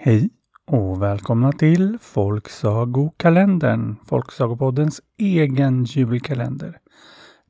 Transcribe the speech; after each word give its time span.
Hej 0.00 0.30
och 0.66 1.02
välkomna 1.02 1.52
till 1.52 1.98
Folksagokalendern, 2.00 3.96
Folksagopoddens 4.04 5.00
egen 5.16 5.84
julkalender. 5.84 6.78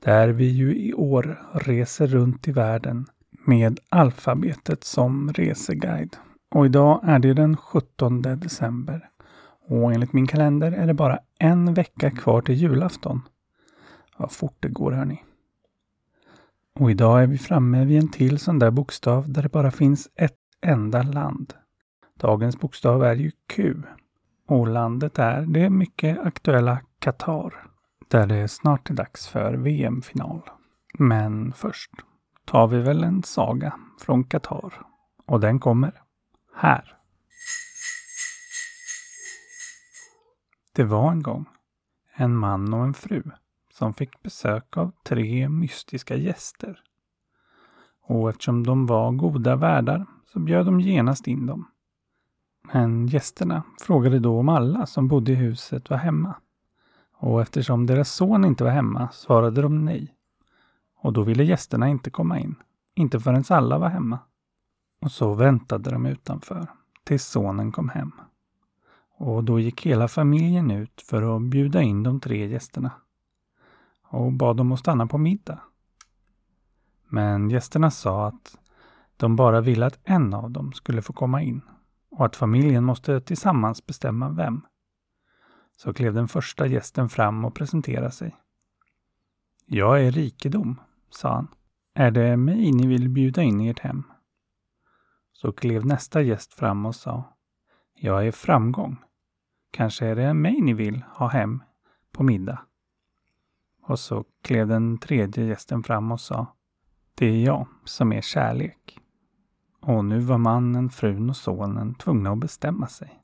Där 0.04 0.28
vi 0.28 0.44
ju 0.44 0.76
i 0.76 0.94
år 0.94 1.42
reser 1.52 2.06
runt 2.06 2.48
i 2.48 2.52
världen 2.52 3.06
med 3.46 3.80
alfabetet 3.88 4.84
som 4.84 5.32
reseguide. 5.32 6.16
Och 6.50 6.66
idag 6.66 7.00
är 7.02 7.18
det 7.18 7.34
den 7.34 7.56
17 7.56 8.22
december. 8.22 9.08
Och 9.68 9.92
enligt 9.92 10.12
min 10.12 10.26
kalender 10.26 10.72
är 10.72 10.86
det 10.86 10.94
bara 10.94 11.18
en 11.38 11.74
vecka 11.74 12.10
kvar 12.10 12.40
till 12.40 12.54
julafton. 12.54 13.20
Vad 14.16 14.32
fort 14.32 14.56
det 14.60 14.68
går 14.68 14.92
hörni. 14.92 15.22
Och 16.80 16.90
idag 16.90 17.22
är 17.22 17.26
vi 17.26 17.38
framme 17.38 17.84
vid 17.84 17.98
en 17.98 18.10
till 18.10 18.38
sån 18.38 18.58
där 18.58 18.70
bokstav 18.70 19.32
där 19.32 19.42
det 19.42 19.52
bara 19.52 19.70
finns 19.70 20.08
ett 20.14 20.38
enda 20.60 21.02
land. 21.02 21.54
Dagens 22.18 22.60
bokstav 22.60 23.04
är 23.04 23.14
ju 23.14 23.30
Q. 23.46 23.82
Och 24.46 24.68
landet 24.68 25.18
är 25.18 25.42
det 25.42 25.70
mycket 25.70 26.18
aktuella 26.18 26.80
Qatar. 26.98 27.54
Där 28.08 28.26
det 28.26 28.48
snart 28.48 28.90
är 28.90 28.94
dags 28.94 29.28
för 29.28 29.54
VM-final. 29.54 30.42
Men 30.98 31.52
först 31.52 31.90
tar 32.44 32.66
vi 32.66 32.78
väl 32.78 33.04
en 33.04 33.22
saga 33.22 33.74
från 34.00 34.24
Qatar. 34.24 34.82
Och 35.26 35.40
den 35.40 35.60
kommer 35.60 36.02
här. 36.54 36.96
Det 40.72 40.84
var 40.84 41.10
en 41.12 41.22
gång 41.22 41.46
en 42.20 42.36
man 42.36 42.74
och 42.74 42.84
en 42.84 42.94
fru 42.94 43.22
som 43.72 43.94
fick 43.94 44.22
besök 44.22 44.76
av 44.76 44.92
tre 45.04 45.48
mystiska 45.48 46.16
gäster. 46.16 46.82
Och 48.02 48.30
eftersom 48.30 48.66
de 48.66 48.86
var 48.86 49.12
goda 49.12 49.56
värdar 49.56 50.06
så 50.24 50.38
bjöd 50.40 50.66
de 50.66 50.80
genast 50.80 51.26
in 51.26 51.46
dem. 51.46 51.70
Men 52.62 53.06
gästerna 53.06 53.62
frågade 53.80 54.18
då 54.18 54.38
om 54.38 54.48
alla 54.48 54.86
som 54.86 55.08
bodde 55.08 55.32
i 55.32 55.34
huset 55.34 55.90
var 55.90 55.96
hemma. 55.96 56.34
Och 57.12 57.42
eftersom 57.42 57.86
deras 57.86 58.12
son 58.12 58.44
inte 58.44 58.64
var 58.64 58.70
hemma 58.70 59.08
svarade 59.12 59.62
de 59.62 59.84
nej. 59.84 60.14
Och 60.96 61.12
då 61.12 61.22
ville 61.22 61.44
gästerna 61.44 61.88
inte 61.88 62.10
komma 62.10 62.38
in. 62.38 62.54
Inte 62.94 63.20
förrän 63.20 63.44
alla 63.48 63.78
var 63.78 63.88
hemma. 63.88 64.18
Och 65.00 65.12
så 65.12 65.34
väntade 65.34 65.90
de 65.90 66.06
utanför 66.06 66.66
tills 67.04 67.24
sonen 67.26 67.72
kom 67.72 67.88
hem. 67.88 68.12
Och 69.18 69.44
då 69.44 69.60
gick 69.60 69.86
hela 69.86 70.08
familjen 70.08 70.70
ut 70.70 71.00
för 71.00 71.36
att 71.36 71.42
bjuda 71.42 71.82
in 71.82 72.02
de 72.02 72.20
tre 72.20 72.46
gästerna. 72.46 72.90
Och 74.02 74.32
bad 74.32 74.56
dem 74.56 74.72
att 74.72 74.78
stanna 74.78 75.06
på 75.06 75.18
middag. 75.18 75.58
Men 77.08 77.50
gästerna 77.50 77.90
sa 77.90 78.26
att 78.26 78.58
de 79.16 79.36
bara 79.36 79.60
ville 79.60 79.86
att 79.86 79.98
en 80.04 80.34
av 80.34 80.50
dem 80.50 80.72
skulle 80.72 81.02
få 81.02 81.12
komma 81.12 81.42
in 81.42 81.62
och 82.18 82.26
att 82.26 82.36
familjen 82.36 82.84
måste 82.84 83.20
tillsammans 83.20 83.86
bestämma 83.86 84.28
vem. 84.28 84.66
Så 85.76 85.94
klev 85.94 86.14
den 86.14 86.28
första 86.28 86.66
gästen 86.66 87.08
fram 87.08 87.44
och 87.44 87.54
presenterade 87.54 88.10
sig. 88.10 88.36
Jag 89.66 90.04
är 90.04 90.10
rikedom, 90.10 90.80
sa 91.10 91.34
han. 91.34 91.48
Är 91.94 92.10
det 92.10 92.36
mig 92.36 92.72
ni 92.72 92.86
vill 92.86 93.08
bjuda 93.08 93.42
in 93.42 93.60
i 93.60 93.68
ert 93.68 93.78
hem? 93.78 94.02
Så 95.32 95.52
klev 95.52 95.86
nästa 95.86 96.22
gäst 96.22 96.54
fram 96.54 96.86
och 96.86 96.94
sa. 96.94 97.36
Jag 97.94 98.26
är 98.26 98.32
framgång. 98.32 98.96
Kanske 99.70 100.06
är 100.06 100.16
det 100.16 100.34
mig 100.34 100.60
ni 100.60 100.72
vill 100.72 101.02
ha 101.02 101.28
hem 101.28 101.62
på 102.12 102.22
middag? 102.22 102.58
Och 103.82 103.98
så 103.98 104.24
klev 104.42 104.68
den 104.68 104.98
tredje 104.98 105.44
gästen 105.44 105.82
fram 105.82 106.12
och 106.12 106.20
sa. 106.20 106.56
Det 107.14 107.26
är 107.26 107.44
jag 107.44 107.66
som 107.84 108.12
är 108.12 108.20
kärlek. 108.20 109.00
Och 109.88 110.04
nu 110.04 110.20
var 110.20 110.38
mannen, 110.38 110.90
frun 110.90 111.30
och 111.30 111.36
sonen 111.36 111.94
tvungna 111.94 112.30
att 112.30 112.38
bestämma 112.38 112.86
sig. 112.86 113.22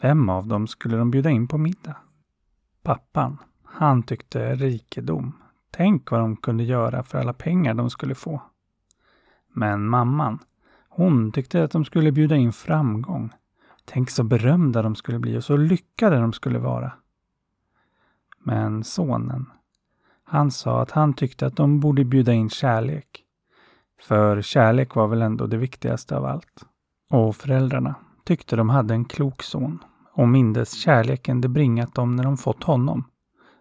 Vem 0.00 0.28
av 0.28 0.46
dem 0.46 0.66
skulle 0.66 0.96
de 0.96 1.10
bjuda 1.10 1.30
in 1.30 1.48
på 1.48 1.58
middag? 1.58 1.96
Pappan, 2.82 3.38
han 3.64 4.02
tyckte 4.02 4.54
rikedom. 4.54 5.32
Tänk 5.70 6.10
vad 6.10 6.20
de 6.20 6.36
kunde 6.36 6.64
göra 6.64 7.02
för 7.02 7.18
alla 7.18 7.32
pengar 7.32 7.74
de 7.74 7.90
skulle 7.90 8.14
få. 8.14 8.42
Men 9.52 9.88
mamman, 9.88 10.38
hon 10.88 11.32
tyckte 11.32 11.64
att 11.64 11.70
de 11.70 11.84
skulle 11.84 12.12
bjuda 12.12 12.36
in 12.36 12.52
framgång. 12.52 13.30
Tänk 13.84 14.10
så 14.10 14.24
berömda 14.24 14.82
de 14.82 14.94
skulle 14.94 15.18
bli 15.18 15.38
och 15.38 15.44
så 15.44 15.56
lyckade 15.56 16.16
de 16.20 16.32
skulle 16.32 16.58
vara. 16.58 16.92
Men 18.38 18.84
sonen, 18.84 19.46
han 20.24 20.50
sa 20.50 20.82
att 20.82 20.90
han 20.90 21.14
tyckte 21.14 21.46
att 21.46 21.56
de 21.56 21.80
borde 21.80 22.04
bjuda 22.04 22.32
in 22.32 22.50
kärlek. 22.50 23.21
För 24.02 24.42
kärlek 24.42 24.94
var 24.94 25.08
väl 25.08 25.22
ändå 25.22 25.46
det 25.46 25.56
viktigaste 25.56 26.16
av 26.16 26.24
allt. 26.24 26.66
Och 27.10 27.36
föräldrarna 27.36 27.94
tyckte 28.24 28.56
de 28.56 28.68
hade 28.68 28.94
en 28.94 29.04
klok 29.04 29.42
son 29.42 29.84
och 30.12 30.28
mindes 30.28 30.72
kärleken 30.72 31.40
det 31.40 31.48
bringat 31.48 31.94
dem 31.94 32.16
när 32.16 32.24
de 32.24 32.36
fått 32.36 32.62
honom 32.62 33.04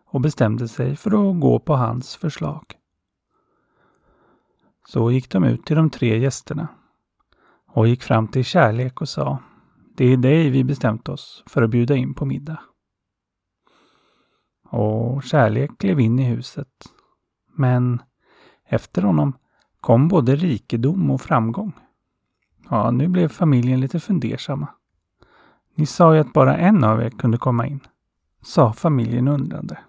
och 0.06 0.22
bestämde 0.22 0.68
sig 0.68 0.96
för 0.96 1.10
att 1.12 1.40
gå 1.40 1.60
på 1.60 1.76
hans 1.76 2.16
förslag. 2.16 2.64
Så 4.88 5.12
gick 5.12 5.30
de 5.30 5.44
ut 5.44 5.66
till 5.66 5.76
de 5.76 5.90
tre 5.90 6.18
gästerna 6.18 6.68
och 7.68 7.88
gick 7.88 8.04
fram 8.04 8.28
till 8.28 8.46
Kärlek 8.46 9.02
och 9.02 9.10
sa 9.10 9.40
Det 9.96 10.06
är 10.06 10.18
dig 10.18 10.50
vi 10.50 10.64
bestämt 10.64 11.10
oss 11.10 11.44
för 11.48 11.62
att 11.62 11.70
bjuda 11.70 11.96
in 11.96 12.14
på 12.14 12.26
middag. 12.26 12.60
Och 14.70 15.24
Kärlek 15.24 15.72
klev 15.80 16.00
in 16.00 16.20
i 16.20 16.24
huset. 16.24 16.68
Men 17.58 18.02
efter 18.66 19.02
honom 19.02 19.34
kom 19.82 20.08
både 20.08 20.36
rikedom 20.36 21.12
och 21.12 21.22
framgång. 21.22 21.74
Ja, 22.70 22.92
nu 22.92 23.08
blev 23.08 23.28
familjen 23.28 23.80
lite 23.80 24.00
fundersamma. 24.00 24.68
Ni 25.76 25.86
sa 25.86 26.14
ju 26.14 26.20
att 26.22 26.34
bara 26.34 26.58
en 26.58 26.84
av 26.84 27.02
er 27.02 27.10
kunde 27.10 27.38
komma 27.38 27.68
in, 27.68 27.80
sa 28.42 28.74
familjen 28.74 29.28
undrande. 29.28 29.80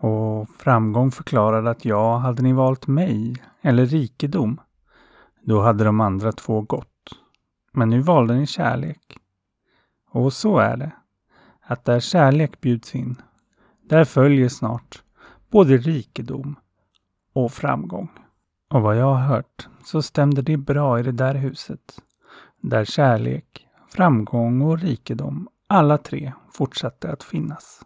Och 0.00 0.48
framgång 0.48 1.10
förklarade 1.10 1.70
att 1.70 1.84
ja, 1.84 2.16
hade 2.16 2.42
ni 2.42 2.52
valt 2.52 2.86
mig 2.86 3.36
eller 3.60 3.86
rikedom, 3.86 4.60
då 5.42 5.60
hade 5.60 5.84
de 5.84 6.00
andra 6.00 6.32
två 6.32 6.60
gått. 6.60 7.10
Men 7.72 7.90
nu 7.90 8.00
valde 8.00 8.34
ni 8.34 8.46
kärlek. 8.46 9.18
Och 10.10 10.32
så 10.32 10.58
är 10.58 10.76
det, 10.76 10.92
att 11.60 11.84
där 11.84 12.00
kärlek 12.00 12.60
bjuds 12.60 12.94
in, 12.94 13.22
där 13.88 14.04
följer 14.04 14.48
snart 14.48 15.02
både 15.50 15.76
rikedom 15.76 16.56
och 17.32 17.52
framgång. 17.52 18.08
Och 18.68 18.82
vad 18.82 18.96
jag 18.96 19.14
har 19.14 19.26
hört 19.26 19.68
så 19.84 20.02
stämde 20.02 20.42
det 20.42 20.56
bra 20.56 21.00
i 21.00 21.02
det 21.02 21.12
där 21.12 21.34
huset. 21.34 22.00
Där 22.60 22.84
kärlek, 22.84 23.66
framgång 23.88 24.62
och 24.62 24.78
rikedom, 24.78 25.48
alla 25.66 25.98
tre 25.98 26.32
fortsatte 26.52 27.12
att 27.12 27.22
finnas. 27.22 27.82